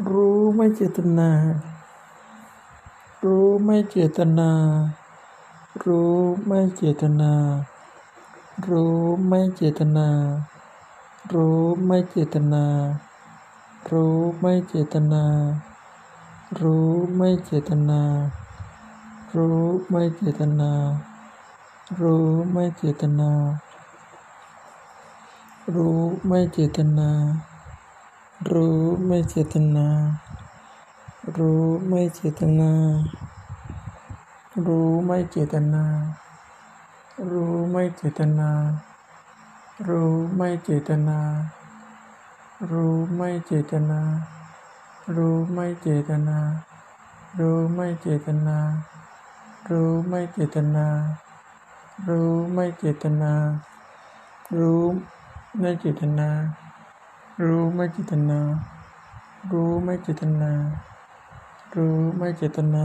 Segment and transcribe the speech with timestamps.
[0.00, 1.30] รู้ไม่เจตนา
[3.24, 4.50] รู้ไม่เจตนา
[5.84, 6.14] รู้
[6.46, 7.32] ไม่เจตนา
[8.68, 10.08] รู้ไม่เจตนา
[11.32, 12.64] รู้ไม่เจตนา
[13.90, 15.24] รู้ไม่เจตนา
[16.60, 18.00] รู้ไม่เจตนา
[19.34, 20.72] รู้ไม่เจตนา
[22.00, 23.30] รู้ไม่เจตนา
[25.74, 27.10] รู้ไม่เจตนา
[28.50, 29.88] รู้ไม่เจตนา
[31.36, 32.70] รู้ไม่เจตนา
[34.66, 35.84] รู้ไม่เจตนา
[37.30, 38.50] รู้ไม่เจตนา
[39.88, 41.18] รู้ไม่เจตนา
[42.70, 44.00] รู้ไม่เจตนา
[45.16, 46.38] รู้ไม่เจตนา
[47.38, 48.58] รู้ไม่เจตนา
[49.70, 50.86] รู้ไม่เจตนา
[52.08, 53.32] รู้ไม่เจตนา
[54.56, 54.82] รู้
[55.58, 56.28] ไม่เจตนา
[57.40, 58.40] รู้ไม่เจตนา
[59.50, 60.52] รู้ไม่เจตนา
[61.74, 62.84] รู้ไม่เจตนา